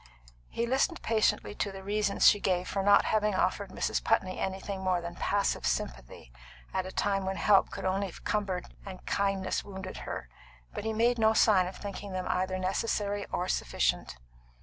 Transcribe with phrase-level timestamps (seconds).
[0.49, 4.03] He listened patiently to the reasons she gave for not having offered Mrs.
[4.03, 6.31] Putney anything more than passive sympathy
[6.73, 10.27] at a time when help could only have cumbered and kindness wounded her,
[10.73, 14.17] but he made no sign of thinking them either necessary or sufficient.